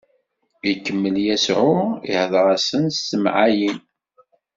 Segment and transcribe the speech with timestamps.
[0.71, 1.77] Ikemmel Yasuɛ
[2.11, 3.79] ihdeṛ-asen s temɛayin.